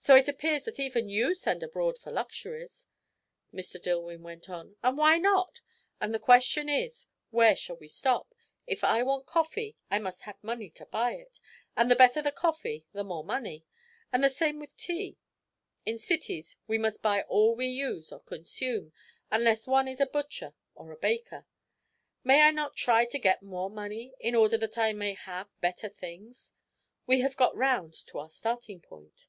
"So 0.00 0.14
it 0.16 0.26
appears 0.28 0.62
that 0.62 0.80
even 0.80 1.10
you 1.10 1.34
send 1.34 1.62
abroad 1.62 1.98
for 1.98 2.10
luxuries," 2.10 2.86
Mr. 3.52 3.78
Dillwyn 3.82 4.22
went 4.22 4.48
on. 4.48 4.74
"And 4.82 4.96
why 4.96 5.18
not? 5.18 5.60
And 6.00 6.14
the 6.14 6.18
question 6.18 6.70
is, 6.70 7.08
where 7.28 7.54
shall 7.54 7.76
we 7.76 7.88
stop? 7.88 8.32
If 8.66 8.82
I 8.82 9.02
want 9.02 9.26
coffee, 9.26 9.76
I 9.90 9.98
must 9.98 10.22
have 10.22 10.42
money 10.42 10.70
to 10.70 10.86
buy 10.86 11.12
it, 11.16 11.40
and 11.76 11.90
the 11.90 11.94
better 11.96 12.22
the 12.22 12.32
coffee 12.32 12.86
the 12.94 13.04
more 13.04 13.22
money; 13.22 13.66
and 14.10 14.24
the 14.24 14.30
same 14.30 14.58
with 14.58 14.74
tea. 14.78 15.18
In 15.84 15.98
cities 15.98 16.56
we 16.66 16.78
must 16.78 17.02
buy 17.02 17.20
all 17.24 17.54
we 17.54 17.66
use 17.66 18.10
or 18.10 18.20
consume, 18.22 18.94
unless 19.30 19.66
one 19.66 19.86
is 19.88 20.00
a 20.00 20.06
butcher 20.06 20.54
or 20.74 20.90
a 20.90 20.96
baker. 20.96 21.44
May 22.24 22.42
I 22.44 22.50
not 22.50 22.76
try 22.76 23.04
to 23.04 23.18
get 23.18 23.42
more 23.42 23.68
money, 23.68 24.14
in 24.20 24.34
order 24.34 24.56
that 24.56 24.78
I 24.78 24.94
may 24.94 25.12
have 25.12 25.50
better 25.60 25.90
things? 25.90 26.54
We 27.06 27.20
have 27.20 27.36
got 27.36 27.54
round 27.54 27.92
to 28.06 28.18
our 28.20 28.30
starting 28.30 28.80
point." 28.80 29.28